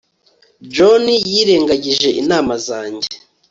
john 0.73 1.05
yirengagije 1.31 2.09
inama 2.21 2.53
zanjye 2.67 3.09